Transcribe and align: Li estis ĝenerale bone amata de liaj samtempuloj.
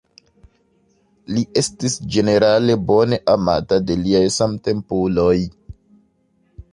Li 1.33 1.41
estis 1.61 1.97
ĝenerale 2.15 2.75
bone 2.91 3.19
amata 3.33 3.79
de 3.91 3.99
liaj 4.07 4.23
samtempuloj. 4.37 5.39